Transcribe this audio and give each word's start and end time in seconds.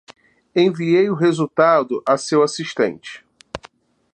Enviei 0.55 1.11
o 1.11 1.13
resultado 1.13 2.01
a 2.07 2.17
seu 2.17 2.41
assistente. 2.41 3.23